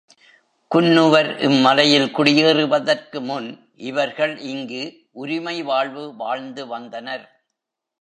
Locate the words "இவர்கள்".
3.75-4.37